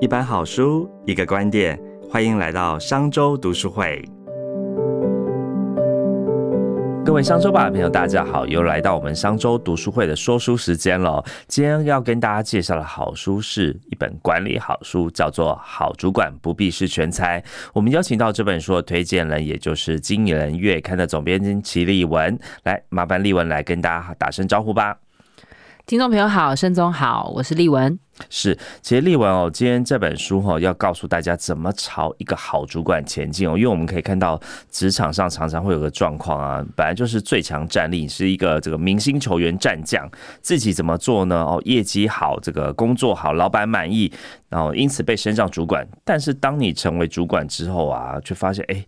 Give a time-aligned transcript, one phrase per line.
[0.00, 4.02] 一本好书，一个观点，欢迎来到商周读书会。
[7.04, 11.22] 各位商周吧朋友，大家好，又来到我们商周读书会的说书时间了。
[11.48, 17.38] 今天要跟大家介绍的好书是一本管理好书，叫做《好主管不必是全才》。
[17.74, 24.96] 我们邀请到这本书的推荐人，也就是《经理人月刊》的总编辑齐立文，来麻烦立文来跟大家打声招呼吧。
[25.84, 27.98] 听众朋友好，盛总好，我是立文。
[28.28, 33.56] 是，其实立文哦，今天这本书哈，要告诉大家怎么朝一个好主管前进哦。
[33.56, 34.40] 因为我们可以看到
[34.70, 40.08] 职场上常常会有个状况啊，本来就是最强战力，是一个这个明星球员战将，
[40.42, 41.36] 自己怎么做呢？
[41.36, 44.12] 哦，业绩好，这个工作好，老板满意，
[44.48, 45.86] 然后因此被升上主管。
[46.04, 48.84] 但是当你成为主管之后啊，却发现哎，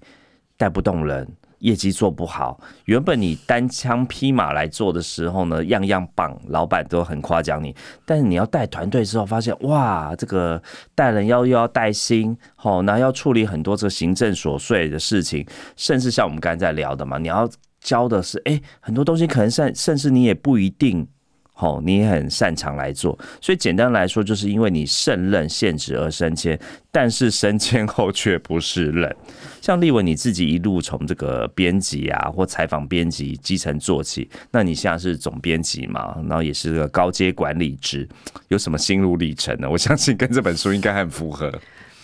[0.57, 1.27] 带不动人。
[1.63, 7.75] 业绩做不好，原本你单枪匹马来做的时候呢，样样棒，老板都很夸奖你。
[8.05, 10.61] 但是你要带团队之后，发现哇，这个
[10.95, 17.49] 带人要又要带薪，好，那要处理很多这个行政琐碎的事情，甚至像我们刚才在聊的嘛，你要
[17.81, 21.07] 教的是，哎，很多东西可能甚甚至你也不一定。
[21.55, 26.59] 哦，你也很擅长来做，所以简单来说，就是因为你胜任现职而升迁，
[26.91, 29.15] 但是升迁后却不是任。
[29.61, 38.09] 像立文你自己一路从这个编辑啊或采访编辑基层做起，那你现在是总编辑嘛，然后也是个高阶管理职，
[38.49, 39.69] 有什么心路历程呢？
[39.71, 41.53] 我相信跟这本书应该很符合。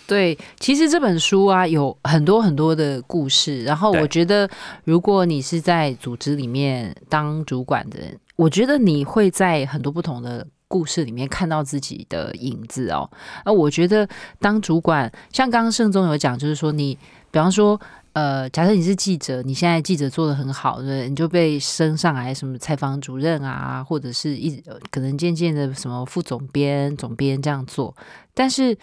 [0.07, 4.49] 对，其实这本书啊有很多很多的故事，然后我觉得
[4.85, 8.17] 如果你是在组织里面当主管的人。
[8.39, 13.09] 我觉得你会在很多不同的故事里面看到自己的影子哦。
[13.43, 14.07] 那我觉得
[14.39, 16.97] 当主管，像刚刚盛中有讲，就是说你，
[17.31, 17.77] 比方说，
[18.13, 27.93] 呃，假设你是记者，你现在记者做的很好，对，你就被升上来什么采访主任啊，或者是一可能渐渐的什么副总编、总编这样做，
[28.33, 28.77] 但是。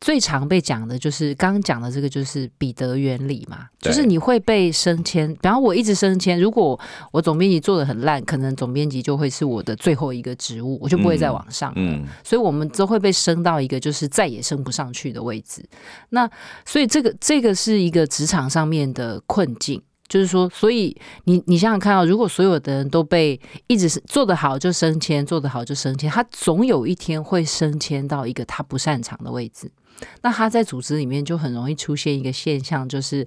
[0.00, 5.30] 最常被讲的就是刚刚讲的这个，就是彼得原理嘛，就是你会被升迁。
[5.34, 6.78] 比方我一直升迁，如果
[7.12, 12.08] 我总编辑做的很烂，可能总编辑就会是我的最后一个职务，我就不会再往上了。
[12.24, 15.62] 所以，我们都会被升到一个就是再也升不上去的位置。
[16.08, 16.26] 那
[16.64, 29.70] 所以这个这个是一个职场上面的困境，就是说，所以你你想想看啊，如果所有的人都被一直是做得好就升迁，做得好就升迁，他总有一天会升迁到一个他不擅长的位置。
[30.22, 33.26] 那他在组织里面就很容易出现一个现象，就是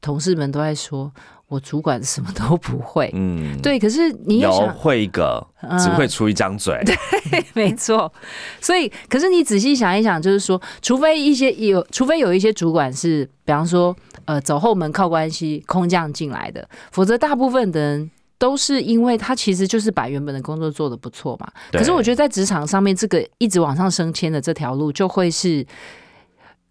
[0.00, 1.12] 同事们都在说
[1.48, 3.10] 我主管什么都不会。
[3.14, 3.78] 嗯，对。
[3.78, 5.46] 可是你有会一个，
[5.78, 6.82] 只会出一张嘴。
[6.84, 8.12] 对，没错。
[8.60, 18.10] 所以，可是你仔细想一想，就是说，除非一些有，除非有一些主管是，比方说，呃，走后门靠关系空降进来的，否则大部分的人。
[18.38, 21.48] 都是因为他其实就是把原本的工作做得不错嘛。
[21.72, 25.66] 可是我觉得在职场上面，这个一直往上升迁的这条路，就会是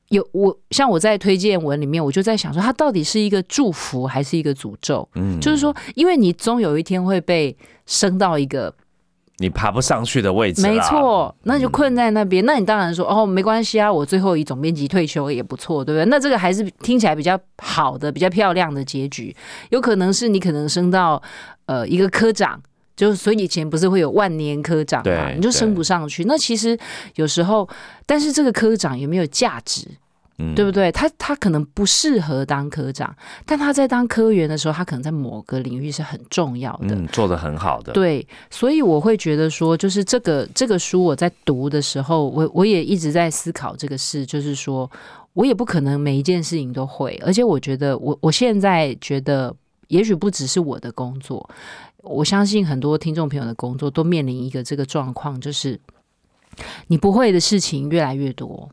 [0.09, 5.07] 有我像我在推荐文里面，我就在想说，它到底是一个祝福还是一个诅咒？
[5.15, 7.55] 嗯，就是说，因为你终有一天会被
[7.85, 8.73] 升到一个。
[9.39, 12.43] 你爬不上去的位置，没错，那就困在那边。
[12.45, 16.05] 那你当然说哦，没关系啊，我最后以总编辑退休也不错，对不对？
[16.09, 19.35] 那这个还是听起来比较好的、比较漂亮的结局。
[19.69, 21.21] 有可能是你可能升到
[21.67, 22.59] 呃一个科长，
[22.95, 25.29] 就是所以以前不是会有万年科长嘛？
[25.29, 26.23] 你就升不上去。
[26.23, 26.75] 那其实
[27.15, 27.69] 有时候，
[28.07, 29.87] 但是这个科长有没有价值？
[30.55, 30.91] 对不对？
[30.91, 37.91] 他他可能不适合当科长，但他在当科员的时候，他可能在某个领域是很重要的，做的很好的。
[37.93, 44.89] 对，所以我会觉得说，就是这个这个书我在读的时候，我我也一直在思考这个事，就是说
[45.33, 49.55] 我也不可能每一件事情都会，而且我觉得我我现在觉得，
[49.87, 51.49] 也许不只是我的工作，
[52.03, 55.79] 我相信很多听众朋友的工作都面临一个这个状况，就是
[56.85, 58.69] 你不会的事情越来越多。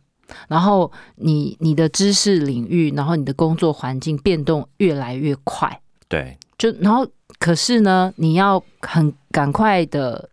[0.49, 7.07] 然后你你的知识领域，然后你的工作环境变动越来越快，对，就然后
[7.39, 10.29] 可是呢，你要很赶快的，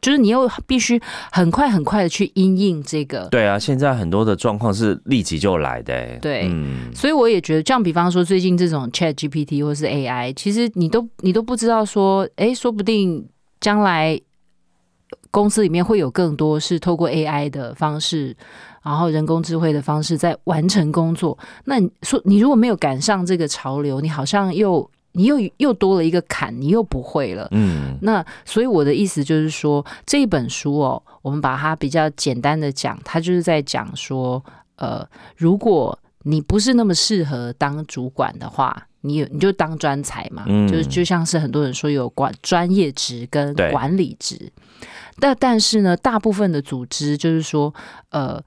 [0.00, 1.00] 就是你又必须
[1.32, 3.26] 很快很快的去应应这个。
[3.30, 6.50] 对啊，现在很多的状况是立即就来的，对，
[6.94, 13.28] 所以我也觉得，像比方说最近这种 Chat GPT 或是 AI，其实你都你都不知道说，哎，说不定
[13.60, 14.18] 将来
[15.30, 18.36] 公司里面会有更多是透过 AI 的方式。
[18.82, 27.48] 然后人工智慧的方式在完成工作，那你说你如果没有赶上这个潮流，你好像又你又又多了一个坎，你又不会了。
[27.50, 34.42] 嗯，那所以我的意思就是说，这一本书哦，我们把它比较简单的讲，它就是在讲说，
[34.76, 44.52] 呃，如果你不是那么适合当主管的话，你你就当专才嘛，就是就像是很多人说有管专业职跟管理职，
[45.18, 47.74] 但但是呢，大部分的组织就是说，
[48.10, 48.40] 呃。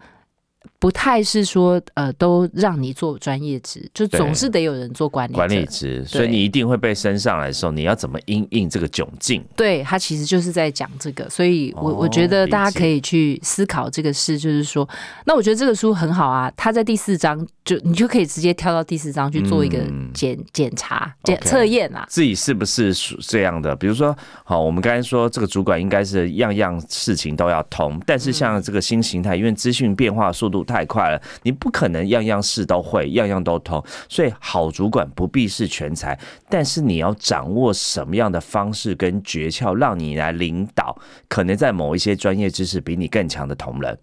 [0.81, 9.43] 不太是说呃都让你做专业职，就总是得有人做管理管理职，所以你一定会被升上来的时候，你要怎么应应这个窘境？
[9.55, 14.89] 对他其实就是在讲这个，所以我我觉得大家可以去思考这个事，就是说，
[15.25, 19.77] 那我觉得这个书很好啊，他在第四章就你就可以直接跳到第四章去做一个
[20.15, 22.91] 检检查检测验啊，自己是不是
[23.21, 23.75] 这样的？
[23.75, 33.83] 比如说，好，我们刚才说这个主管应该是样样事情都要通，但是像这个新形态，因为资讯变化速度太快了，你不可能样样事都会，样样都通。
[34.07, 36.17] 所以好主管不必是全才，
[36.49, 40.97] 但是你要掌握什么样的方式跟诀窍，让你来领导
[41.27, 43.97] 可能在某一些专业知识比你更强的同仁。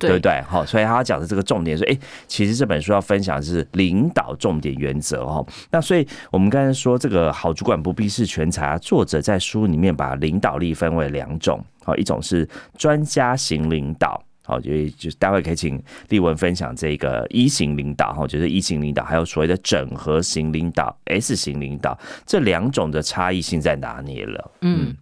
[0.00, 0.40] 对不对？
[0.48, 5.46] 好，所以他讲的这个重点是，哎，其实这本书要分享的是领导重点原则哦。
[5.70, 8.78] 那所以我们刚才说，这个好主管不必是全才啊。
[8.78, 12.48] 作者在书里面把领导力分为两种，好，一种是
[12.78, 14.18] 专家型领导。
[14.50, 24.50] 好，就就待会可以请立文分享这个一型领导哈，就是一型领导，还有所谓的整合型领导 S 型领导这两种的差异性在哪里了？
[24.62, 24.92] 嗯，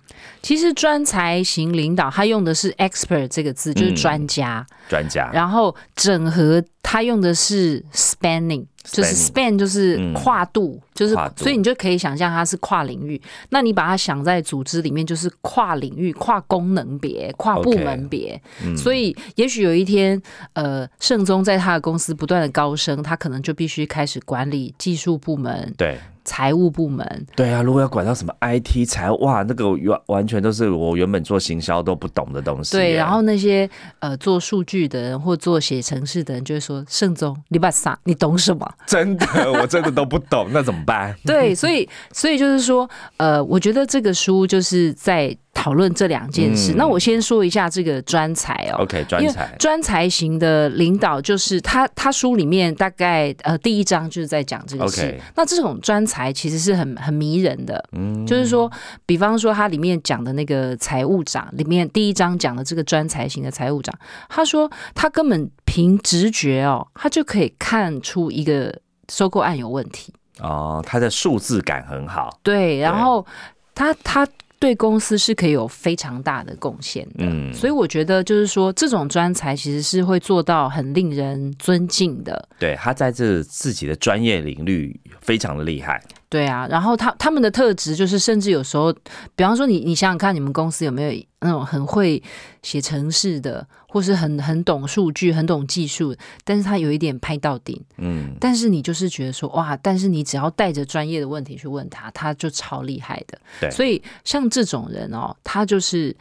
[0.43, 5.31] 其实专才型领导他用的是 expert 这个字，就是专家，专家。
[5.33, 8.67] 然后整合他用的是 spanning。
[8.91, 13.21] 就是 span 就是跨度，就是所以你就可以想象它是跨领域。
[13.51, 18.41] 那你把它想在组织里面，就是跨领域、跨功能别、跨部门别。
[18.77, 20.21] 所以也许有一天，
[20.55, 25.73] 呃，盛宗在他的公司不断的高升，他可能就必须开始管理技术部门。
[25.77, 25.99] 对。
[26.29, 32.77] 财务部门对啊，如果要管到什么 IT 财哇，那个完完全都是我原本做行销都不懂的东西。
[32.77, 33.69] 对，然后那些
[34.01, 37.99] 呃做数据的人或做写程式的人就会说：“盛总，你把啥？
[38.05, 39.27] 你懂什么？”真的，
[39.59, 41.17] 我真的都不懂，那怎么办？
[41.25, 45.35] 对，所以所以就是说，呃，我觉得这个书就是在。
[45.61, 48.85] 讨论这两件事，那我先说一下这个专才哦。
[48.85, 55.21] OK，专才，专才型的领导就是他，他书里面大概呃第一章就是在讲这个事。
[55.35, 58.71] 那这种专才其实是很很迷人的，嗯，就是说，
[59.05, 63.93] 比方说他里面讲的那个财务长，里面第一章讲的这个专才型的财务长，
[64.29, 68.73] 他说他根本凭直觉哦，他就可以看出一个
[69.09, 72.39] 收购案有问题哦，他的数字感很好。
[72.45, 73.27] 对，然后
[73.75, 74.25] 他他。
[74.61, 82.49] 对公司是可以有非常大的贡献的，嗯，所以我觉得就是说，这种专才其实是会做到很令人尊敬的。
[82.59, 86.03] 对他在这自己的专业领域非常的厉害。
[86.31, 88.93] 对啊，然后他他们的特质就是，甚至有时候，
[89.35, 92.23] 比方说你你想想看，你们公司有没有那种很会
[92.63, 96.15] 写程式的，或是很很懂数据、很懂技术，
[96.45, 103.39] 但是他有一点拍到顶，嗯，但是你就是觉得说哇，但是你只要带着专业的问题去问他，他就超厉害的。
[103.61, 106.15] 对，所以像这种人哦，他就是。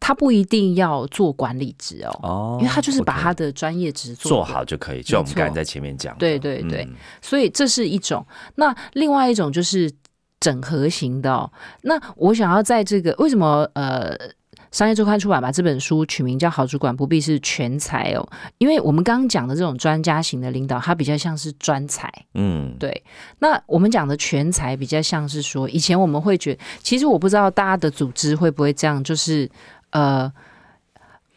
[0.00, 5.02] 他不一定要做管理职哦，因为他就是把他的专业职做好就可以。
[5.02, 6.88] 就我们刚才在前面讲，对对对，
[7.20, 8.26] 所以这是一种。
[8.56, 9.92] 那另外一种就是
[10.40, 11.48] 整合型的。
[11.82, 14.16] 那我想要在这个为什么呃，
[14.72, 18.26] 商业周刊出版把这本书取名叫《好主管不必是全才》哦，
[18.56, 22.10] 因为我们刚刚讲的这种专家型的领导，他比较像是专才。
[22.34, 23.04] 嗯，对。
[23.40, 29.48] 那我们讲的全才比较像是说，以前我们会觉得，其实我不知道大家的组织会不会这样，就是。
[29.90, 30.30] 呃，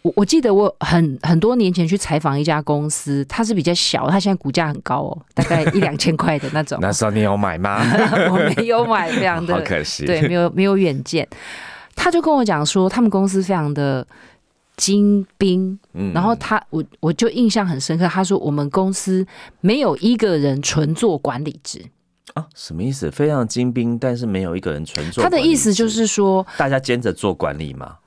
[0.01, 6.77] 我我记得我很很多年前去采访一家公司，它是比较小，它现在股价很高哦，大概一两千块的那种。
[6.81, 7.81] 那时候你有买吗？
[8.31, 10.05] 我没有买，非常的好可惜。
[10.05, 11.27] 对，没有没有远见。
[11.95, 14.05] 他就跟我讲说，他们公司非常的
[14.75, 15.79] 精兵，
[16.13, 18.07] 然后他我我就印象很深刻。
[18.07, 19.25] 他说，我们公司
[19.61, 21.85] 没有一个人纯做管理职。
[22.33, 23.11] 啊，什么意思？
[23.11, 25.23] 非常精兵，但是没有一个人纯做。
[25.23, 27.97] 他的意思就是说，大家兼着做管理嘛。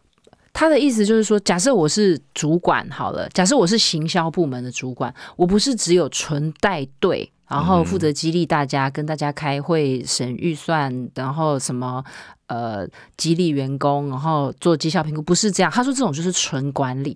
[0.59, 12.03] 他的意思就是说，假设我是主管好了，假设我是行销部门的主管，我不是只有纯带队，然后负责激励大家，跟大家开会审预算，然后什么
[12.47, 15.71] 呃激励员工，然后做绩效评估，不是这样。
[15.71, 17.15] 他说这种就是纯管理，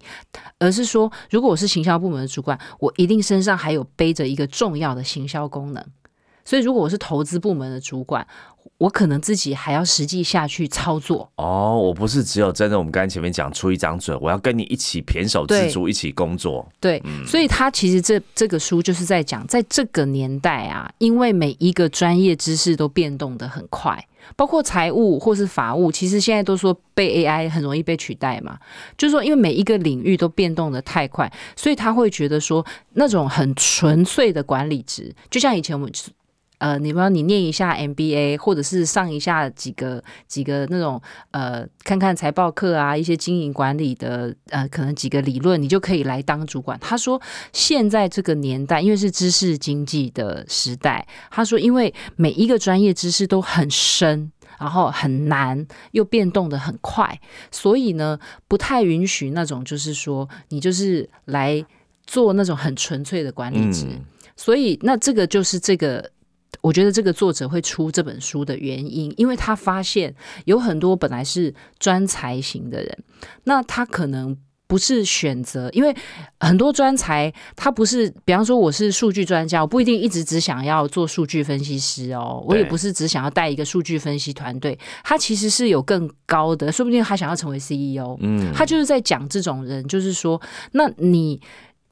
[0.59, 5.83] 而是说，如果我是行销部门的主管，我一定身上还有背着一个重要的行销功能。
[6.51, 8.27] 所以，如果我是投资部门的主管，
[8.77, 11.31] 我可能自己还要实际下去操作。
[11.37, 16.69] 哦，我不是只有真的，我们刚才前面讲出一张嘴，我要跟你一起胼手胝足一起工作。
[16.81, 24.05] 对，所以他其实这这个书就是在讲，在这个年代啊，因为每一个专业知识都变动的很快，
[24.35, 28.59] 包括财务或是法务，其实现在都说被 AI 很容易被取代嘛。
[28.99, 35.93] 就是说，因为每一个领域都变动的太快，所以他会觉得说，那种很纯粹的管理职，就像以前我们。
[36.61, 41.01] 呃，你不要你念一下 MBA，或者是上一下几个几个那种
[41.33, 46.79] 呃，看看财报课啊，一些经营管理的呃，可能几个理论，你就可以来当主管。
[46.79, 47.21] 他说，
[47.53, 54.31] 现在这个年代，因为是知识经济的时代，他说，因为每一个专业知识都很深。
[54.59, 57.19] 然后很难又变动的很快，
[57.51, 61.65] 所以呢，不太允许那种就是说你就是来
[62.07, 63.87] 做那种很纯粹的管理职。
[64.37, 66.11] 所以那这个就是这个，
[66.61, 70.15] 我觉得这个作者会出这本书的原因，因为他发现
[70.45, 72.99] 有很多本来是专才型的人，
[73.45, 74.37] 那他可能。
[74.71, 75.93] 不是选择，因为
[76.39, 90.41] 很多专才他不是，比方说我是数据专家，我不一定一直只想要做数据分析师哦，我也不是只想要带一个数据分析团队，他其实是有更高的，说不定他想要成为 CEO，嗯，他就是在讲这种人，就是说，
[90.71, 91.41] 那你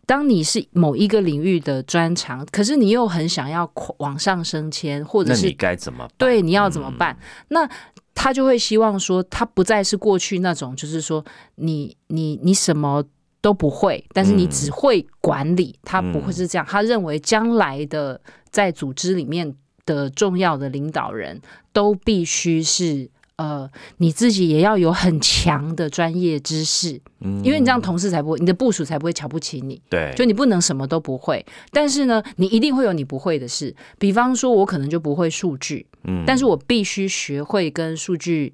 [0.09, 7.15] 当你是某一个领域的专长，可是你又很想要往上升迁，或者是你该怎么对，你要怎么办？
[7.49, 7.69] 那
[8.15, 11.23] 他就会希望说，他不再是过去那种，就是说，
[11.57, 13.05] 你你你什么
[13.43, 16.67] 都不会，但是你只会管理，他不会是这样。
[16.67, 18.19] 他认为将来的
[18.51, 21.39] 在组织里面的重要的领导人
[21.71, 23.11] 都必须是。
[23.39, 29.81] 呃，你自己也要有很强的专业知识，嗯，因为你这样同事才不会，你的部署才不会瞧不起你。
[29.89, 33.75] 对，就你不能什么都不会，但是呢，你一定会有你不会的事。
[33.99, 38.53] 比方说，我可能就不会数据，嗯，但是我必须学会跟数据。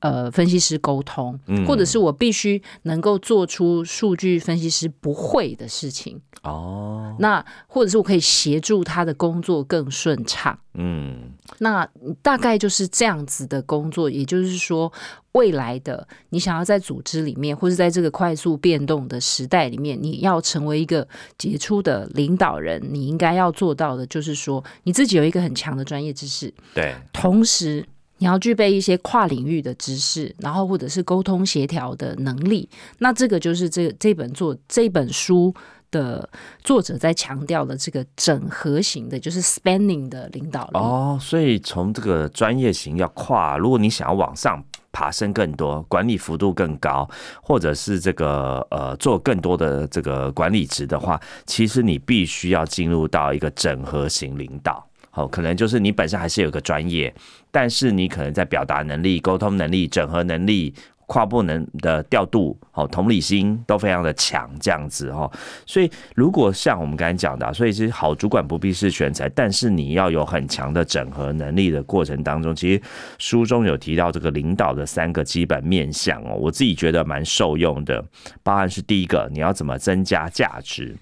[0.00, 7.16] 呃，分析师沟通，或者是我必须能够做出数据分析师不会的事情哦。
[7.18, 10.58] 那或者是我可以协助他的工作更顺畅。
[10.74, 11.88] 嗯，那
[12.22, 14.10] 大概就是这样子的工作。
[14.10, 14.92] 也就是说，
[15.32, 21.06] 未来的你想要在组织里面，或是在这个快速变动的时代里面，你要成为一个
[21.38, 27.86] 杰出的领导人，你应该要做到的就是说，你自己有一个很强的专业知识，对，同时。
[28.18, 32.66] 你要具备一些跨领域的知识，然后或者是沟通协调的能力。
[32.96, 35.54] 那这个就是这这本作这本书
[35.90, 36.28] 的
[36.62, 40.70] 作者在强调的这个整合型的，就是 spanning 的领导力。
[40.78, 44.62] 哦，所以从这个专业型要跨，如果你想要往上
[44.92, 47.08] 爬升更多，管理幅度更高，
[47.42, 54.86] 或者是这个呃做更多的这个管理职的话，其实你必须要进入到一个整合型领导。
[55.12, 57.14] 哦，可能就是你本身还是有个专业，
[57.50, 60.74] 但是你可能在表达能力、沟通能力、整合能力、
[61.06, 65.30] 跨部门的调度、哦同理心都非常的强，这样子哈。
[65.64, 72.82] 所以如果像我们刚才讲的，所以其实好主管不必是全才，但是你要有很强的整合能力的过程当中，其实
[73.18, 78.04] 书中有提到这个领导的三个基本面向哦，我自己觉得蛮受用的。
[78.42, 80.96] 包含是第一个，你要怎么增加价值。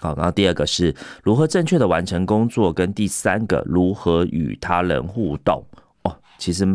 [0.00, 5.64] 好，然后第二个是如何正确的完成工作，跟第三个如何与他人互动
[6.02, 6.66] 哦，其实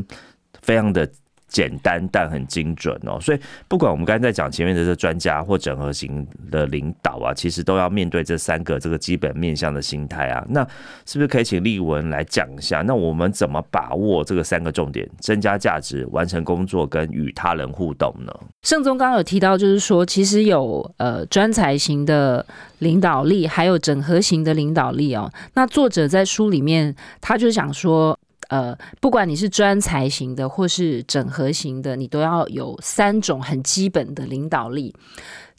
[0.61, 1.09] 非常的。
[1.47, 10.45] 简单但很精准哦，所以不管我们刚才在讲前面的这专家或整合型的领导啊，其实都要面对这三个这个基本面向的心态啊。
[10.49, 10.61] 那
[11.05, 12.81] 是不是可以请立文来讲一下？
[12.81, 18.33] 那我们怎么把握这个三个重点：增加价值、完成工作跟与他人互动呢？
[18.63, 22.45] 盛宗刚有提到，就是说其实有呃专才型的
[22.79, 25.31] 领导力，还有整合型的领导力哦。
[25.53, 28.19] 那作者在书里面他就想说。
[28.49, 34.95] 呃，不管你是专才型的或是整合型的，你都要有三种很基本的领导力。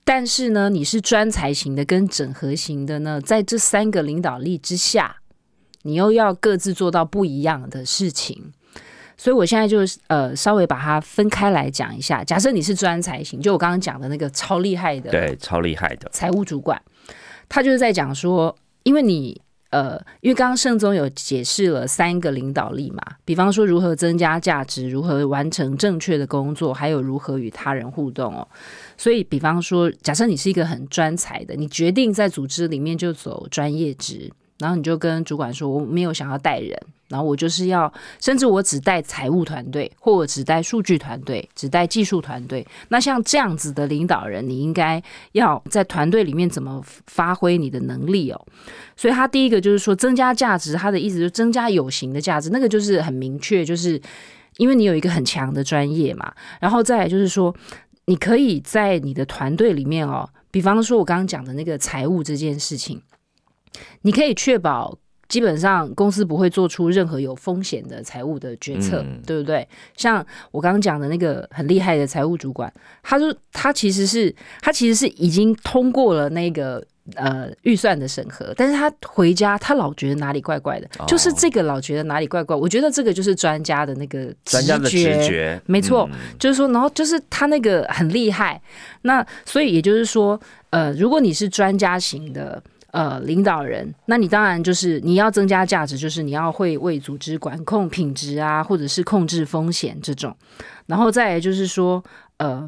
[0.05, 5.17] 但是呢，你是专才型的跟整合型的呢，在这三个领导力之下，
[5.83, 8.53] 你又要各自做到不一样的事情。
[9.19, 12.25] 所以我现在就呃稍微把它分开来讲一下。
[12.25, 16.81] 假设你是专才型，就我刚刚讲的那个超厉害的，对，超厉害的财务主管，
[17.51, 19.39] 他就是在讲说，因为你。
[19.71, 28.49] 呃，因为刚刚盛总有解释了三个领导力嘛，比方说如何增加价值，如何完成正确的工作，还有如何与他人互动哦。
[28.97, 34.33] 所以，比方说，假设你是一个很专才的，你决定在组织里面就走专业职。
[34.59, 36.77] 然后你就跟主管说，我没有想要带人，
[37.09, 42.67] 然后我就是要，甚至我只带财务团队，或者只带数据团队，只带技术团队。
[42.89, 48.47] 那像这样子的领导人，你应该要在团队里面怎么发挥你的能力哦？
[48.97, 54.01] 所以他第一个就是说增加价值，他的意思就是增加有形的价值，那个就是很明确，就是
[54.59, 56.33] 因为你有一个很强的专业嘛。
[56.61, 57.55] 然后再来就是说，
[58.05, 63.03] 你可以在你的团队里面哦，比方说我刚刚讲的那个财务这件事情。
[64.03, 64.99] 你可以确保，
[65.29, 69.67] 基本上公司不会做出任何有风险的财务的决策，对不对？
[69.95, 76.83] 像我刚刚讲的那个很厉害的财务主管，他说他其实是他其实是已经通过了那个
[77.15, 82.57] 呃预算的审核，但是他回家他老觉得哪里怪怪的，就是这个老觉得哪里怪怪。
[82.57, 86.09] 我觉得这个就是专家的那个专家的直觉，没错，
[86.39, 88.59] 就是说，然后就是他那个很厉害。
[89.03, 92.63] 那所以也就是说，呃，如果你是专家型的。
[92.91, 100.35] 呃，领导人，那你当然就是你要增加价值，就是你要会为组织管控品质啊，或者是控制风险这种。
[100.87, 102.03] 然后再来就是说，
[102.39, 102.67] 呃，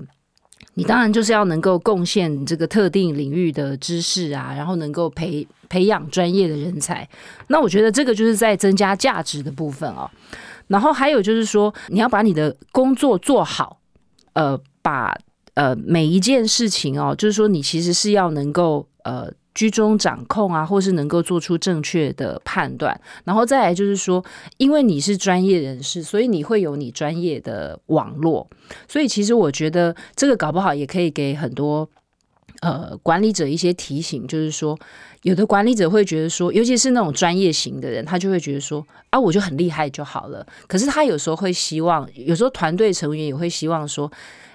[0.75, 7.09] 你当然就是要能够贡献这个特定领域的知识啊，然后能够培培养专业的人才。
[7.47, 10.11] 那我觉得这个就是在增加价值的部分哦。
[10.67, 13.81] 然后还有就是说，你要把你的工作做好，
[14.35, 15.17] 呃，把
[15.55, 19.33] 呃每一件事情哦，就是说你其实是要能够呃。
[19.55, 24.25] 居中掌控啊，或是能够做出正确的判断，然后再来就是说，
[24.59, 28.49] 因为你是专业人士，所以你会有你专业的网络，
[28.89, 31.89] 所以其实我觉得这个搞不好也可以给很多
[32.61, 34.79] 呃管理者一些提醒，就是说，
[35.23, 40.47] 有的管理者会觉得说，尤其是那种专业型的人，他就会觉得说，啊，我就很厉害就好了。
[40.69, 44.11] 可是他有时候会希望，有时候团队成员也会希望说。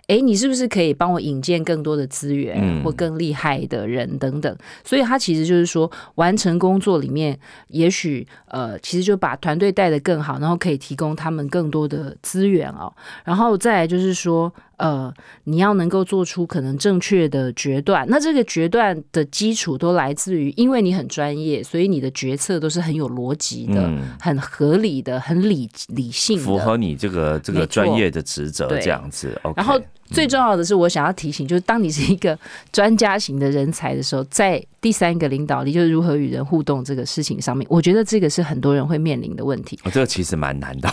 [0.07, 4.55] 哎，你是不是可以帮我引荐更多的资源或更厉害的人等等？
[4.83, 7.37] 所以他其实就是说，完成工作里面，
[7.69, 12.91] 也许呃，其实就把团队带得更好，然后可以提供他们更多的资源哦。
[13.23, 14.53] 然后再来就是说。
[14.77, 15.13] 呃，
[15.45, 23.89] 你要能够做出可能正确的决断，那这个决断的基础都来自于，因为你很专业，所以你的决策都是很有逻辑的、
[24.19, 29.39] 很合理的、很理理性，符合你这个这个专业的职责这样子。
[29.55, 32.37] 然后最重要的是，我想要提醒，就是当你是一个
[32.71, 39.79] 专家型的人才的时候，在第三个领导力，就是如何与人互动这个事情上面，我觉得这个是很多人会面临的问题。
[39.85, 40.89] 这个其实蛮难的。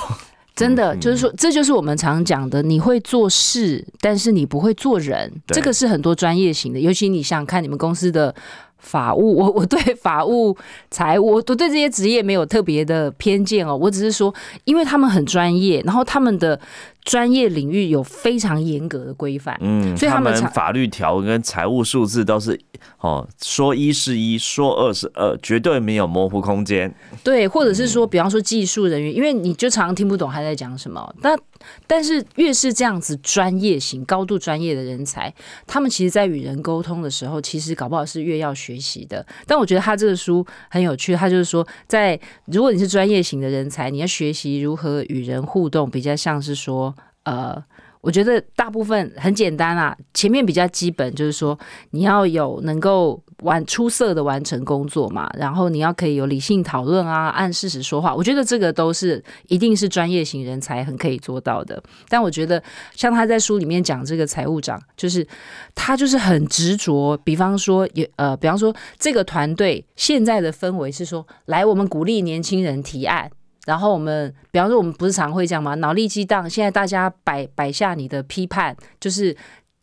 [0.55, 5.33] 真的就是说，这就是我们常讲的，你会做事，但是你不会做人。
[5.49, 8.35] 这个是很多专业型的，尤其你想想看，你们公司的
[8.79, 10.57] 法务， 我我对法务、
[10.91, 13.77] 财务，我对这些职业没有特别的偏见哦。
[13.77, 16.61] 我只是说，因为他们很专业，然后他们的。
[17.05, 22.59] 专业领域有非常严格的规范，嗯，所以他们法律条文跟财务数字都是
[23.01, 26.95] 哦，说一是一，说二是二，绝对没有模糊空间。
[27.25, 31.13] 对，或者是说，比方说技术人员，因为你就常常听不懂他在讲什么。
[31.23, 31.37] 那
[31.87, 35.33] 但是越是这样子专业型、高度专业的人才，
[35.67, 39.25] 他们其实在与人沟通的时候，其实搞不好是越要学习的。
[39.47, 46.92] 但我觉得他这个书很有趣，他就是说，在如果你是专业型的人才，你要学习如何与人互动，比较像是说。
[47.25, 47.63] 呃，
[48.01, 51.59] 我觉得大部分很简单啊，前面比较基本，就是说
[51.91, 58.15] 你要有能够完出色的完成工作嘛，然后你要可以有理性讨论啊，按事实说话。
[58.15, 61.81] 我觉得这个都是一定是专业型人才很可以做到的。
[62.09, 62.61] 但我觉得
[62.95, 65.27] 像他在书里面讲这个财务长，就是
[65.75, 67.17] 他就是很执着。
[67.19, 73.31] 比方说，也呃，比方说这个团队现在的氛围是说，来我们鼓励年轻人提案。
[73.65, 75.75] 然后我们，比方说，我们不是常会这样吗？
[75.77, 79.37] 脑力激荡，现在大家摆摆下你的批判，就是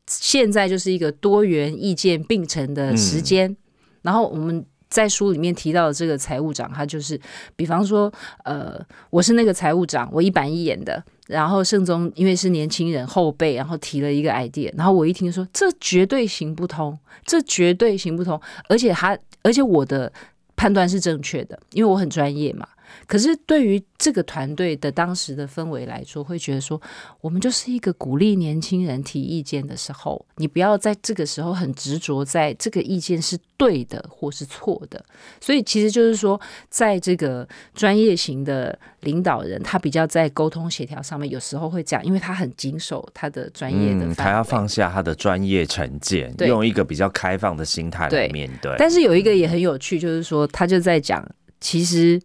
[0.05, 3.55] 现在就是一个多元意见并存的时间。
[4.01, 7.19] 然后我们在书里面提到的这个财务长，他就是，
[7.55, 8.11] 比方说，
[8.43, 11.01] 呃，我是那个财务长，我一板一眼的。
[11.27, 20.11] 然后盛宗因为是年轻人后辈，然后提了一个 idea，然后我一听说这绝对行不通，这绝对行不通，而且他，而且我的
[20.55, 22.67] 判断是正确的，因为我很专业嘛。
[23.07, 26.81] 可是对于这个团队的当时的氛围来说，会觉得说，
[27.21, 35.03] 我们就是一个鼓励年轻人提意见的时候，你不要在这个时候很执着在这个意见是对的或是错的。
[35.41, 48.73] 所以其实就是说，在这个专业型的领导人，他比较在沟通协调上面，有时候会讲，因为他很谨守他的专业的，他要放下他的专业成见，用一个比较开放的心态来面对。
[48.77, 51.27] 但是有一个也很有趣，就是说他就在讲，
[51.59, 52.21] 其实。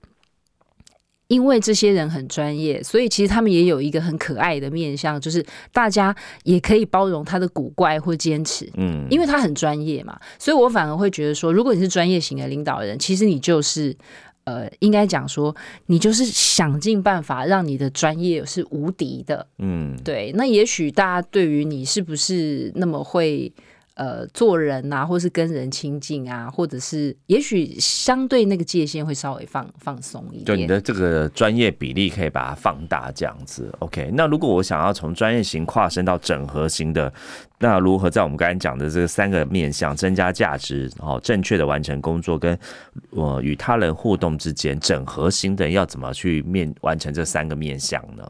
[1.29, 8.71] 因为这些人很专业，所以其实他们也有一个很可爱的面相，就是大家也可以包容他的古怪或坚持。
[8.77, 13.97] 嗯，因为他很专业嘛，所以我反而会觉得说，如果你是专业型的领导人，其实你就是
[14.45, 15.55] 呃，应该讲说，
[15.87, 19.47] 你就是想尽办法让你的专业是无敌的。
[19.59, 20.33] 嗯，对。
[20.35, 23.53] 那也许大家对于你是不是那么会？
[23.95, 30.45] 呃，做人啊，或是跟人亲近啊，或者是也许相对那个界限会稍微放放松一点。
[30.45, 33.73] 就你的这个专业比例可以把它放大，这样子。
[33.79, 37.13] OK，那如果我想要从专业型跨升到整合型的，
[37.61, 42.59] 那如何在我们刚才讲的这三个面向增加价值，然后正确的完成工作，跟
[43.11, 48.29] 我与他人互动之间整合型的要怎么去面完成这三个面向呢？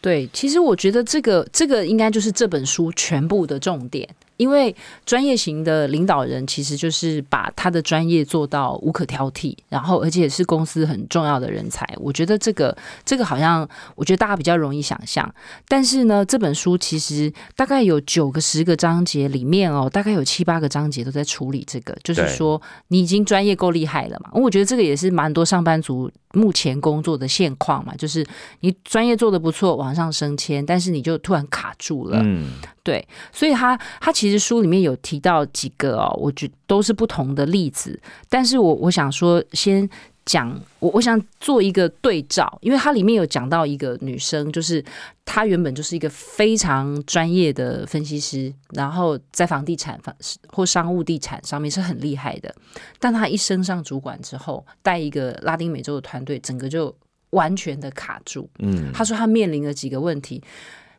[0.00, 4.08] 对，其实我觉得这个这个应该就是这本书全部的重点。
[4.36, 4.74] 因为
[5.06, 11.88] 专业型的领导人其实就是把他的专业做到无可挑剔，然后而且是公司很重要的人才。
[11.98, 15.32] 我觉得这个这个好像，我觉得大家比较容易想象。
[15.68, 24.30] 但是呢，这本书其实大概有九个、十个章节里面哦，大概有七八个章节都在处理这个，就是说你已经专业够厉害了嘛。
[24.32, 28.26] 我觉得这个也是蛮多上班族目前工作的现况嘛，就是
[28.60, 32.20] 你专业做的不错，往上升迁，但是你就突然卡住了。
[32.22, 32.52] 嗯。
[32.82, 39.88] 对，所以他他其实书里面有提到几个哦，我觉都是不同的例子，但是我我想说先
[40.26, 44.82] 讲我我想做一个对照，因为它里面有讲到一个女生，就是
[45.24, 50.14] 她原本就是一个非常专业的分析师，然后在房地产房
[50.48, 52.54] 或商务地产上面是很厉害的，
[52.98, 56.94] 但她一升上主管之后，带一个拉丁美洲的团队，整个就
[57.30, 58.48] 完全的卡住。
[58.60, 60.42] 嗯，她说她面临了几个问题。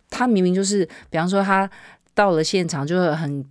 [0.08, 1.70] 她明明就是，比方说他
[2.16, 3.46] 到了现场就很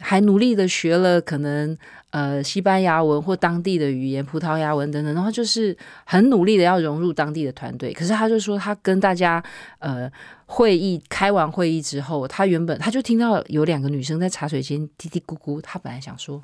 [0.00, 1.76] 还努力的学了可能
[2.10, 7.92] 呃西班牙文或当地的语言葡萄牙文等等，然后就是很努力的要融入当地的团队。
[7.92, 9.42] 可是他就说他跟大家
[9.78, 10.10] 呃
[10.46, 16.42] 会议开完会议之后，他原本他就听到有两个女生在茶水间嘀嘀咕咕，他本来想说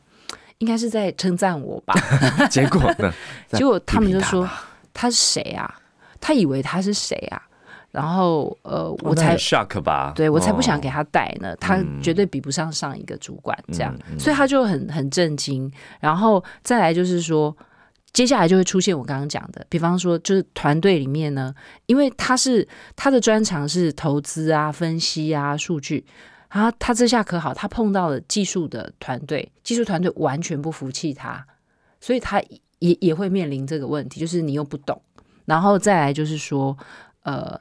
[0.59, 1.95] 应该是在称赞我吧，
[2.51, 3.13] 结果呢？
[3.53, 4.49] 结果他们就说
[4.93, 5.81] 他是谁啊？
[6.21, 7.43] 他以为他是谁啊？
[7.93, 11.57] 然后，呃，我才 shock 吧，对我才不想给他带呢。
[11.57, 15.69] 他绝对比不上上一个主管这样，所以他就很很震惊。
[15.99, 17.57] 然后再来就是说，
[18.13, 21.53] 接下来就会出现我刚刚讲的，比方说，就是团队里面呢，
[21.87, 26.07] 因为他是他的专长是投资啊、分析啊、数据
[26.47, 31.45] 啊，他这下可好，他碰到了技术的团队，技术团队完全不服气他，
[32.01, 32.41] 所以他
[32.79, 35.03] 也也会面临这个问题，就是你又不懂。
[35.45, 36.79] 然后再来就是说，
[37.25, 37.61] 呃。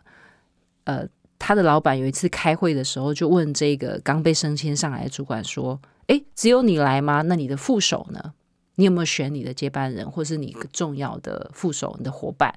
[0.83, 7.21] 呃，他的老板有一次开会的时候，就问这个刚被升迁上来的主管说：“哎，只有你来吗？
[7.21, 8.33] 那你的副手呢？
[8.75, 12.53] 你有没有选你的接班人，或是你重要的副手、你的伙伴？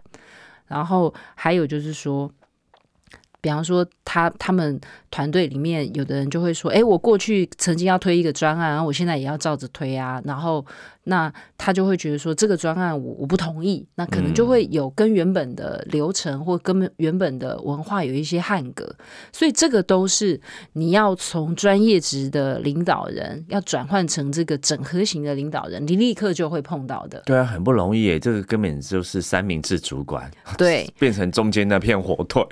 [0.66, 2.30] 然后还有就是说。”
[3.42, 4.80] 比方说，他他们
[5.10, 10.64] 团队里面有的人就会说：“哎，我过去曾经要推一个专案，然后我现在也要照着推啊。”然后
[11.04, 18.94] 那他就会觉得说：“这个专案我我不同意。”那可能就会有跟原本的流程或跟原本的文化有一些汉格。
[19.32, 20.40] 所以这个都是
[20.74, 27.20] 你要从专业职的领导人要转换成这个整合型的领导人，你立刻就会碰到的。
[27.26, 28.20] 对啊，很不容易耶！
[28.20, 32.46] 这个根本就是三明治主管，对， 变成中间那片火腿，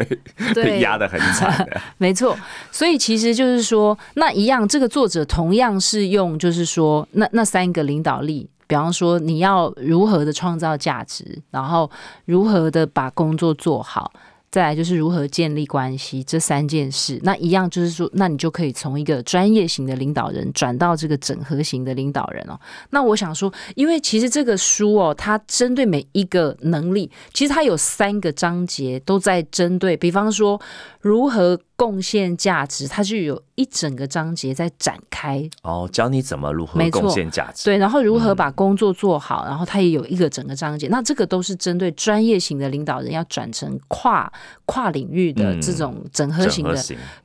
[0.52, 0.80] 被。
[0.80, 2.34] 压的很惨， 没错。
[2.72, 8.39] 所以其实就是说，那一样，这个作者同样是用，就是说，那那三个领导力，
[8.70, 11.90] 比方说，你要如何的创造价值，然后
[12.24, 14.12] 如何的把工作做好。
[14.52, 22.58] 再来就是如何建立关系这三件事，那一样就是说，那你就可以从一个专业型的领导人转到这个整合型的领导人哦。
[22.90, 30.60] 那我想说，因为其实这个书哦，它针对每一个能力，其实它有三个章节都在针对，比方说
[31.00, 31.58] 如何。
[31.80, 40.88] 贡献价值，它就有一整个章节在展开哦，教你怎么如何贡献价值，对，然后如何把工作做好，然后它也有一个整个章节。
[40.88, 44.30] 那这个都是针对专业型的领导人要转成跨
[44.66, 46.76] 跨领域的这种整合型的。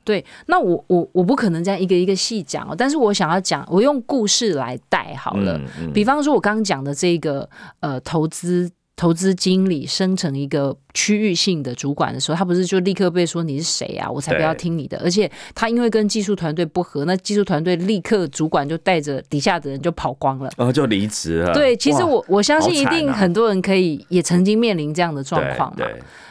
[0.02, 5.60] 对，那我我我不可能这样一个一个细讲哦，但是我想要讲，我用故事来带好了。
[5.92, 7.46] 比方说，我刚刚讲的这个
[7.80, 8.70] 呃投资。
[8.96, 14.10] 投资经理升成一个区域性的主管的时候，他不是就立刻被说你是谁啊？
[14.10, 14.98] 我才不要听你的！
[15.04, 21.52] 而且他因为跟技术团队不合，那技术团队立刻主管就带着底下的人就跑光了，然后就离职了。
[21.52, 25.86] 对，其实我我相信一定很多人可以也曾经面临这样的状况嘛。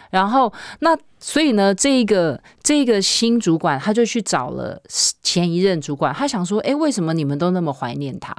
[0.09, 4.81] 然后那所以呢，这个这个新主管他就去找了
[5.21, 8.33] 前一任主管，他想说：哎，为什么你们都那么怀念他？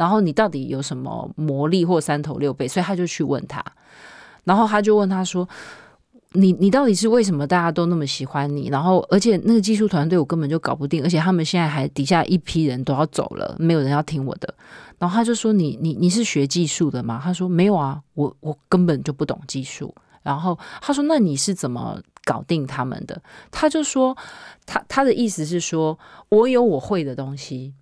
[0.00, 2.66] 然后你到底有什么魔力或三头六臂？
[2.66, 3.62] 所以他就去问他，
[4.44, 5.46] 然后他就问他说
[6.32, 8.70] ：“你你到底是为什么大家都那么喜欢你？
[8.70, 14.54] 然后而且那个技术团队我根本就搞不定，而且他们现在还底下一批人都要走了，没有人要听我的。”
[14.98, 23.20] 然后他就说：“你你你是学技术的吗？”他说：“没有啊，我我根本就不懂技术。”然后他说：“那你是怎么搞定他们的？”
[23.52, 24.16] 他就说
[24.64, 25.98] ：“他他的意思是说
[26.30, 27.74] 我有我会的东西。”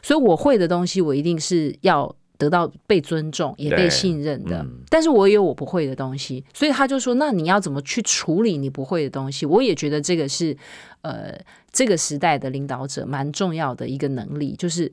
[0.00, 4.66] 所以我会的东西，我一定是要得到被尊重、也被信任的。
[4.88, 10.56] 但是我也有我不会的东西，所以他就说：“那你要怎么去处理你不会的东西？”我也觉得这个是
[11.02, 11.38] 呃，
[11.70, 14.90] 这个时代的领导者蛮重要的一个能力，就是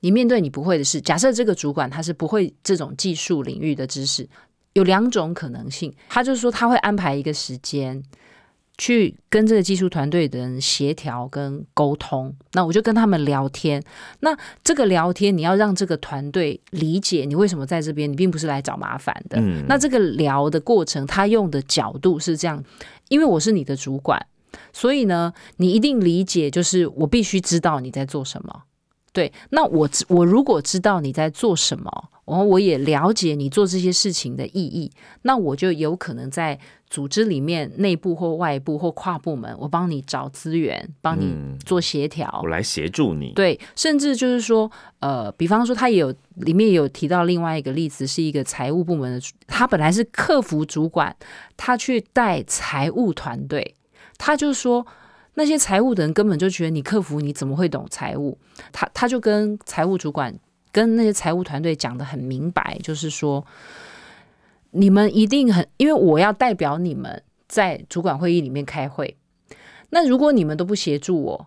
[0.00, 1.00] 你面对你不会的事。
[1.00, 4.28] 假设这个主管他是不会这种技术领域的知识，
[4.74, 5.92] 有两种可能性。
[6.08, 8.02] 他就是说他会安排一个时间。
[8.80, 13.84] 去跟这个技术团队的人协调跟沟通，那我就跟他们聊天。
[14.20, 19.38] 那这个聊天，你要让这个团队理解你为什么在这边，你并不是来找麻烦的。
[19.68, 22.64] 那这个聊的过程，他用的角度是这样，
[23.10, 24.26] 因为我是你的主管，
[24.72, 28.62] 所以呢，你一定理解，就是我必须知道你在做什么。
[29.12, 31.90] 对，那我我如果知道你在做什么，
[32.26, 34.90] 然后我也了解你做这些事情的意义，
[35.22, 36.56] 那我就有可能在
[36.88, 43.32] 组织里面内部或外部或跨部门，我帮你找资源，帮你做协调，我来协助你。
[43.32, 44.70] 对，甚至就是说，
[45.00, 51.16] 呃，比方说他也有里面有提到另外一个例子，是一个财务部门的，他本来是客服主管，
[51.56, 53.74] 他去带财务团队，
[54.16, 54.86] 他就说。
[55.40, 58.36] 那些财务的人根本就觉得你客服你怎么会懂财务？
[58.72, 60.38] 他他就跟财务主管
[60.70, 63.42] 跟那些财务团队讲的很明白，就是说
[64.72, 69.16] 你们一定很，因为我要代表你们在主管会议里面开会。
[69.88, 71.46] 那如果你们都不协助我，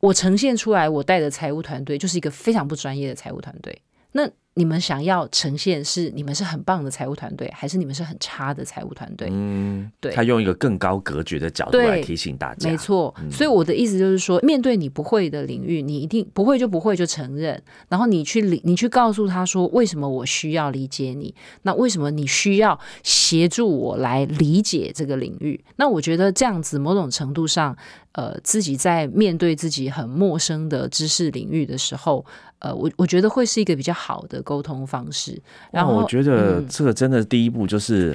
[0.00, 3.80] 我呈现出来我带的财务团队就是一个非常不专业的财务团队。
[4.10, 9.28] 那你们想要呈现是你们是很棒的财务团队，还是你们是很差的财务团队？
[9.30, 10.12] 嗯，对。
[10.12, 13.14] 他用一个更高格局的角度来提醒大家，没错。
[13.30, 21.32] 所以我的意思就是说，面对你不会的领域，你一定不会就不会就承认，然后你去理，你去告诉他说，为什么我需要理解你？
[21.62, 25.62] 那为什么你需要协助我来理解这个领域？
[25.76, 27.76] 那我觉得这样子某种程度上，
[28.18, 32.26] 呃，自己在面对自己很陌生的知识领域的时候。
[32.58, 35.40] 呃，我我觉得会是一个比较好的沟通方式。
[35.70, 38.12] 然后我觉得这个真的第一步就是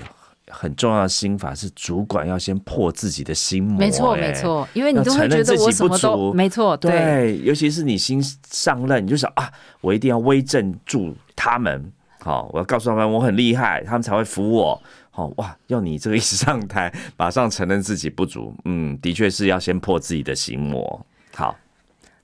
[0.50, 3.80] 很重要的心法是主管要先破自己的心魔。
[3.80, 6.76] 没错，没错，因为你都会觉得我什么都没错。
[6.76, 11.90] 对，尤其是你新上任，你就想啊，我一定要威震住他们。
[12.20, 14.82] 好，我要告诉他们我很厉害，他们才会服我。
[15.16, 18.54] 好哇，要你这个一上台，马上承认自己不足。
[18.66, 21.06] 嗯，的确是要先破自己的心魔。
[21.34, 21.56] 好。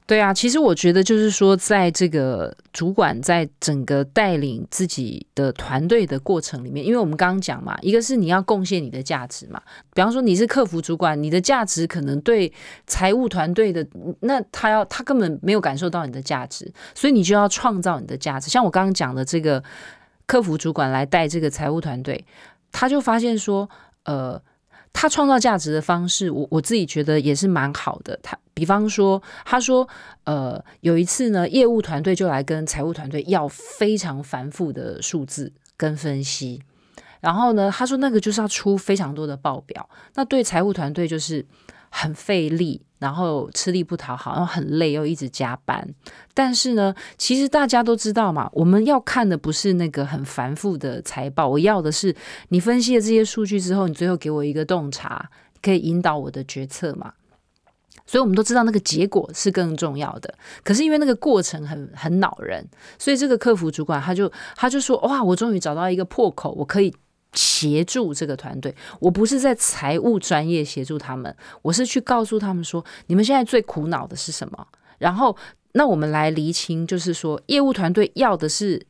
[0.07, 9.61] 对啊，其实我觉得就是说，在这个主管在整个带领自己的团队的过程里面，因为我们刚刚讲嘛，一个是你要贡献你的价值嘛，
[9.93, 12.51] 比方说你是客服主管，你的价值可能对
[12.87, 13.87] 财务团队的
[14.21, 18.49] 那他要他根本没有感受到你的价值，所以你就要创造你的价值。
[18.49, 19.63] 像我刚刚讲的这个
[20.25, 22.25] 客服主管来带这个财务团队，
[22.71, 23.69] 他就发现说，
[24.05, 24.41] 呃。
[24.91, 28.19] 他创造价值的方式，我我自己觉得也是蛮好的。
[28.23, 29.87] 他比方说，他说，
[30.23, 36.59] 呃，有一次呢，业务团队就来跟财务团队要非常繁复的数字跟分析，
[37.21, 41.45] 然后呢，他说那个就是要出非常多的报表，那对财务团队就是
[41.89, 42.81] 很费力。
[42.99, 45.87] 然后吃力不讨好，然后很累，又一直加班。
[46.33, 52.13] 但是呢，其实大家都知道嘛，我们要看的不是那个很繁复的财报，我要的是
[52.49, 55.29] 你分析了这些数据之后，你最后给我一个洞察，
[55.61, 57.13] 可以引导我的决策嘛。
[58.05, 60.35] 所以我们都知道那个结果是更重要的。
[60.61, 66.93] 可是因为那个过程很很恼人，所以这个客服主管他就他就说：哇，我终于找到一个破口，我可以。
[67.33, 74.67] 协助这个团队，我不是在财务专业协助他们，我是去告诉他们说，你们现在最苦恼的是什么？
[74.97, 75.35] 然后，
[75.73, 78.85] 那我们来厘清，就是说，业务团队要的是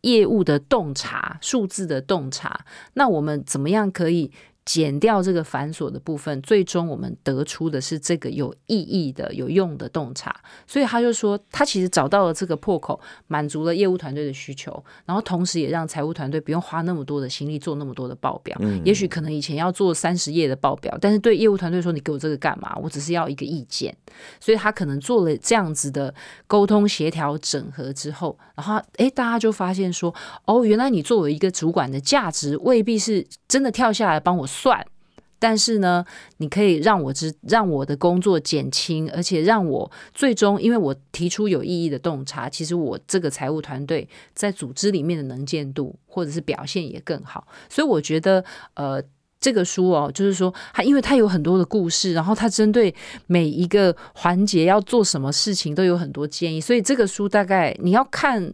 [0.00, 4.32] 业务的洞察，数字的洞察，那我们怎么样可以？
[4.64, 10.34] 减掉这个繁琐的部分，最终我们得出的是这个有意义的、有用的洞察。
[10.68, 14.72] 所以他就说，他其实找到了这个破口，满足了业务团队的需求，
[15.04, 18.56] 然后同时也让财务团队不用花那么多的心力做那么多的报表。
[18.60, 22.78] 嗯，也许可能以前要做三十页的报表，但是对业务团队说，你给我这个干嘛？
[22.80, 23.92] 我只是要一个意见。
[24.38, 26.14] 所以他可能做了这样子的
[26.46, 34.46] 沟通协调整合之后，然后诶，大家就发现说，哦，原来你作为一个主管的价值未必是真的跳下来帮我。
[34.52, 34.84] 算，
[35.38, 36.04] 但是呢，
[36.36, 47.46] 你可以让我知，让我的工作减轻，而且让我最终，因为我提出有意义的洞察，其实我这个财务团队在组织里面的能见度或者是表现也更好。
[47.68, 49.02] 所以我觉得，呃，
[49.40, 52.94] 这个书哦，就是说，它因为它有很多的故事，然后它针对
[53.26, 58.52] 每一个环节要做什么事情都有很多建议，所以这个书大概你要看，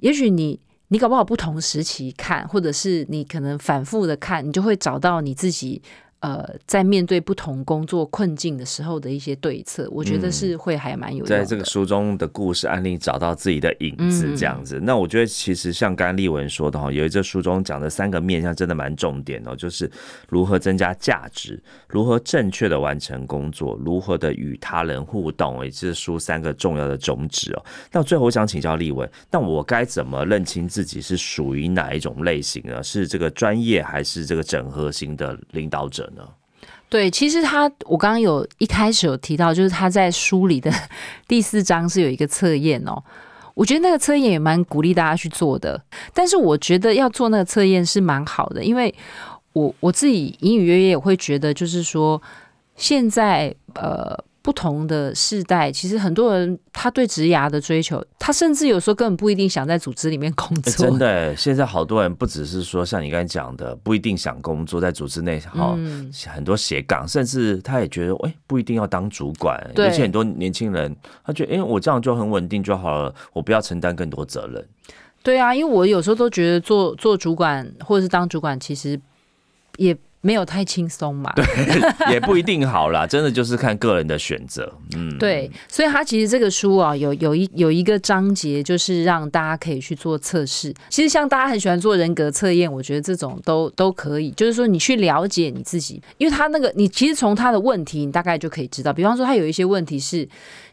[0.00, 0.60] 也许你。
[0.88, 5.82] 你搞不好不同时期看，或者是你可能反复的看，你就会找到你自己。
[6.20, 11.24] 呃，在面对不同工作困境的时候的一些对策，我觉得是会还蛮有。
[11.26, 14.80] 在这个书中的故事案例找到自己的影子，这样子。
[14.82, 19.88] 那我觉得其实像刚刚丽文说的哈，有一这书中讲的三个面向真的蛮重点哦，就是
[20.28, 27.64] 如何增加价值，如何正确的完成工作，如何的与他人互动，也是书三个重要的宗旨哦。
[27.92, 32.82] 那最后我想请教丽文，那我该怎么认清自己是属于哪一种类型呢？
[32.82, 36.05] 是这个专业还是这个整合型的领导者？
[36.88, 40.72] 对，其实他我刚刚有一开始有提到，就是他在书里的
[41.26, 43.02] 第四章是有一个测验哦。
[43.54, 45.82] 我觉得那个测验也蛮鼓励大家去做的，
[46.14, 48.94] 但是我觉得要做那个测验是蛮好的，因为
[49.52, 52.20] 我我自己隐隐约约也会觉得，就是说
[52.76, 54.16] 现在呃。
[54.46, 60.86] 不同的世代，其实很多人他对职涯的追求，他甚至有时候根本不一定想在组织里面工作。
[60.86, 65.76] 真的，现在好多人不只是说像你刚才讲的，不一定想工作在组织内，好
[66.32, 69.60] 很多斜杠，甚至他也觉得，哎，不一定要当主管。
[69.74, 74.64] 而且很多年轻人，他觉得，哎，我这样就很稳定就好了，我不要承担更多责任。
[75.24, 79.00] 对啊，因为我有时候都觉得做做主管或者是当主管，其实
[79.76, 79.96] 也。
[80.26, 81.32] 没有太轻松嘛？
[81.36, 81.44] 对，
[82.12, 84.70] 也不一定好啦，真的就是看个人的选择。
[84.96, 90.74] 嗯，对，所以他其实这个书啊，有有一有一个章节，就是让大家可以去做测试。
[90.90, 94.32] 其实像大家很喜欢做人格测验，我觉得这种都都可以。
[94.32, 98.92] 就是说，你去了解你自己，因为他那个，你其实从他的问题，你大概就可以知道。
[98.92, 100.28] 比方说，他有一些问题是。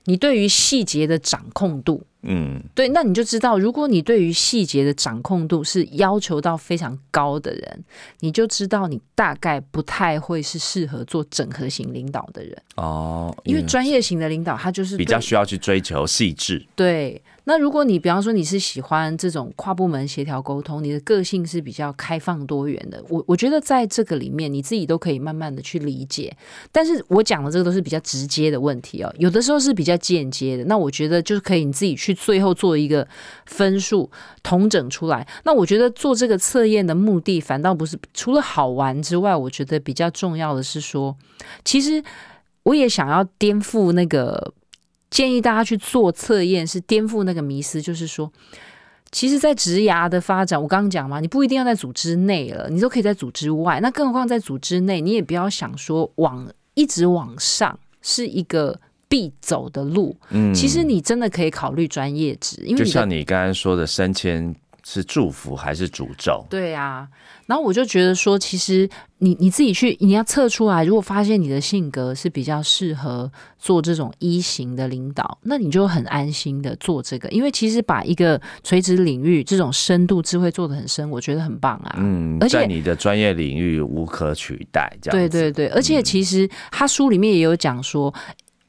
[0.06, 7.84] 你对于细节的掌控度，嗯，对，那你就知道，如果你对于细节的掌控度是要求到非常高的人，
[8.22, 12.58] 你就知道你大概不太会是适合做整合型领导的人。
[12.76, 17.22] 哦，因为专业型的领导他就是比较需要去追求细致，对。
[17.46, 26.36] 那如果你比方说你是喜欢这种跨部门协调沟通，你的个性是比较开放多元的，我我觉得在这个里面你自己都可以慢慢的去理解。
[26.72, 30.64] 但是我讲的这个都是比较直接的问题哦，有的时候是比较间接的。
[30.66, 33.06] 那我觉得就是可以你自己去最后做一个
[33.46, 34.10] 分数
[34.42, 35.28] 统整出来。
[35.44, 41.14] 那我觉得做这个测验的目的反倒不是除了好玩之外，我觉得比较重要的是说，
[41.66, 42.02] 其实
[42.64, 44.54] 我也想要颠覆那个。
[45.14, 48.34] 建议大家去做测验，是颠覆那个迷思，就是说，
[49.12, 53.80] 其实，在职涯的发展，我刚刚讲嘛，你不一定要在组织内了，你都可以在组织外。
[53.80, 58.76] 那更何况在组织内，你也不要想说往一直往上是一个
[59.08, 60.18] 必走的路。
[60.32, 64.56] 嗯，其实你真的可以考虑专业职，因为就像你刚刚说的升迁。
[64.86, 66.46] 是祝福还是诅咒？
[66.50, 67.08] 对啊，
[67.46, 81.96] 然后我就觉得说，其实你你自己去，你要测出来，如果发现你的性格是比较适合做这种一型的领导，那你就很安心的做这个，因为其实把一个垂直领域这种深度智慧做的很深，我觉得很棒啊。
[81.98, 88.14] 嗯，而且在你的专业领域无可取代，这样对对对，而且其实他书里面也有讲说，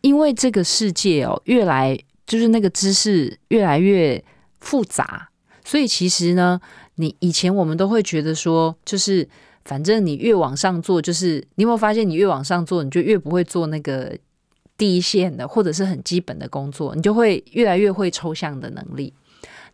[0.00, 4.22] 因为这个世界哦，越来就是那个知识越来越
[4.60, 5.28] 复杂。
[5.64, 6.60] 所以其实呢，
[6.96, 9.26] 你以前我们都会觉得说，就是
[9.64, 14.16] 反正你越往上做，就是你有没有发现，你越往上做，你就越不会做那个
[14.76, 19.12] 第一线的或者是很基本的工作，你就会越来越会抽象的能力。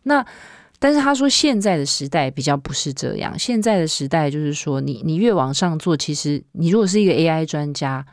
[0.03, 0.25] 那
[0.79, 8.05] 但是他说，现在的时代比较不是这样，现在的时代就是说，你你越往上做，其实你如果是一个 AI 专家。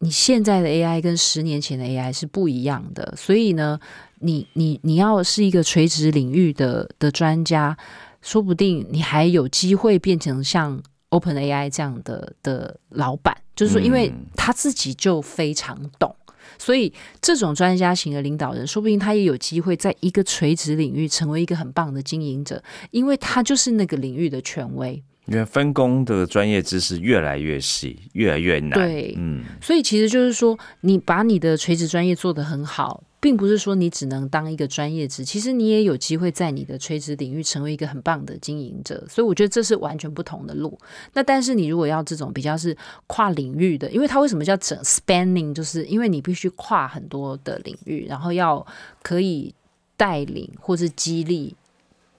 [0.00, 3.80] 你现在的 AI 跟十年前的 AI 是不一样的，所以呢，
[4.20, 7.76] 你你你要是一个垂直领域的的专家，
[8.22, 16.14] 说不定你还有机会变成像 OpenAI 这样的的老板，就是说，因为他自己就非常懂，
[16.58, 25.02] 所以这种专家型的领导人，说不定他也有机会在一个垂直领域成为一个很棒的经营者，因为他就是那个领域的权威。
[25.26, 28.70] 因为分工的专业知识越来越细，越来越难。
[28.70, 39.04] 对，嗯，所以其实就是说，你把你的垂直专业做得很好，并不是说你只能当一个专业职，其实你也有机会在你的垂直领域成为一个很棒的经营者。
[39.10, 40.78] 所以我觉得这是完全不同的路。
[41.12, 42.76] 那但是你如果要这种比较是
[43.08, 48.64] 跨领域的，因为它为什么叫整 spanning，就是因为你必须跨很多的领域，然后要
[49.02, 49.52] 可以
[49.96, 51.56] 带领或是激励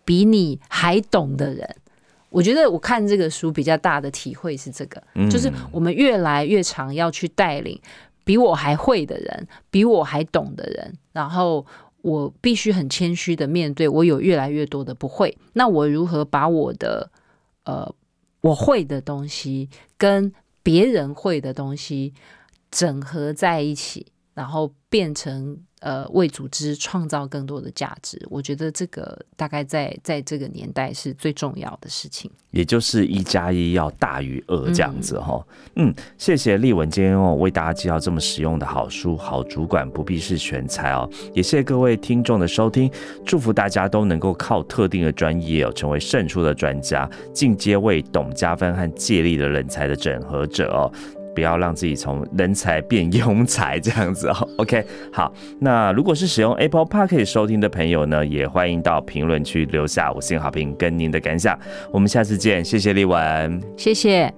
[0.04, 1.76] 比你还懂的人。
[2.30, 7.80] 我觉得我看这个书比较大的体会是这个，就是我们越来越常要去带领
[8.28, 11.66] 比我还会的人，比我还懂的人，然后
[12.02, 15.36] 我必须很谦虚的面对我有越来越多的不会。
[15.54, 17.10] 那我如何把我的
[17.64, 17.90] 呃
[18.42, 22.14] 我会的东西跟别人会的东西
[22.70, 24.08] 整合在一起，
[24.38, 25.58] 然后变成。
[25.80, 32.32] 呃，为组织创造更多的价值，我觉得这个大概在在这个年代是最重要的事情。
[32.50, 35.40] 也就是一加一要大于二这样子哈。
[35.76, 41.08] 嗯，谢谢丽文今天哦为大家介绍这么实用的好书，好主管不必是全才哦。
[41.32, 42.92] 也谢谢各位听众的收听，
[43.24, 50.92] 祝福大家都能够靠特定的专业哦成为胜出的专家，进阶为懂加分和借力的人才的整合者哦。
[51.38, 54.50] 不要让自己从人才变庸才，这样子哦。
[54.58, 54.84] OK，
[55.14, 55.32] 好。
[55.60, 61.56] 那如果是使用 Apple Podcast 收听的朋友呢，也欢迎到评论区留下五星好评跟您的感想。
[61.92, 64.34] 我们下次见，谢谢丽文，谢谢。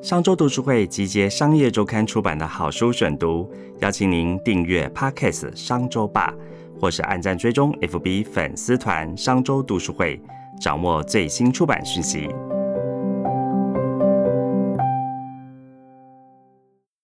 [0.00, 3.46] 商周读书会集结商业周刊出版的好书选读，
[3.80, 6.32] 邀请您订阅 Podcast 商周吧，
[6.80, 10.18] 或是按赞追踪 FB 粉丝团商周读书会。
[10.60, 12.28] 掌握最新出版讯息。